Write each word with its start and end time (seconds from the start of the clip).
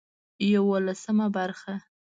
يولسمه 0.53 1.27
برخه 1.35 1.75